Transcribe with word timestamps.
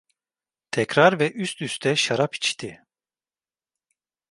Tekrar 0.71 1.19
ve 1.19 1.31
üst 1.31 1.61
üste 1.61 1.95
şarap 1.95 2.35
içti. 2.35 2.83